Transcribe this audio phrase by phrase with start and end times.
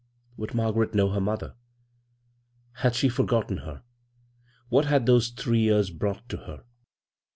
[0.35, 1.53] Would Margaret know her mother?
[2.77, 3.83] Had she forgotten her?
[4.67, 6.63] What had those three years brought to her